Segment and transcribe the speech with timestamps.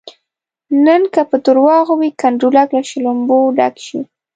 [0.85, 3.99] نن که په درواغو وي کنډولک له شلومبو ډک شي.